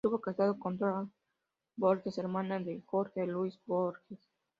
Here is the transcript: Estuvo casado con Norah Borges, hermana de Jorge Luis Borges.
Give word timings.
Estuvo 0.03 0.19
casado 0.19 0.57
con 0.57 0.77
Norah 0.77 1.05
Borges, 1.75 2.17
hermana 2.17 2.57
de 2.57 2.81
Jorge 2.87 3.27
Luis 3.27 3.59
Borges. 3.67 4.17